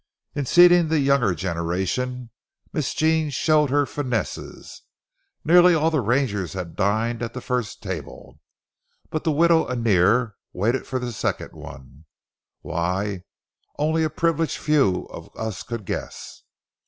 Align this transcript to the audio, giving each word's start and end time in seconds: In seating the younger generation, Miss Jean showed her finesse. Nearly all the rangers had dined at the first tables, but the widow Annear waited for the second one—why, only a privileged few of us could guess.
In 0.33 0.47
seating 0.47 0.87
the 0.87 0.99
younger 0.99 1.35
generation, 1.35 2.31
Miss 2.73 2.95
Jean 2.95 3.29
showed 3.29 3.69
her 3.69 3.85
finesse. 3.85 4.81
Nearly 5.45 5.75
all 5.75 5.91
the 5.91 6.01
rangers 6.01 6.53
had 6.53 6.75
dined 6.75 7.21
at 7.21 7.35
the 7.35 7.39
first 7.39 7.83
tables, 7.83 8.37
but 9.11 9.23
the 9.23 9.31
widow 9.31 9.65
Annear 9.67 10.37
waited 10.53 10.87
for 10.87 10.97
the 10.97 11.11
second 11.11 11.51
one—why, 11.53 13.21
only 13.77 14.03
a 14.03 14.09
privileged 14.09 14.57
few 14.57 15.05
of 15.11 15.29
us 15.37 15.61
could 15.61 15.85
guess. 15.85 16.41